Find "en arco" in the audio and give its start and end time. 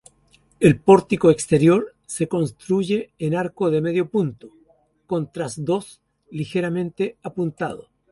3.19-3.69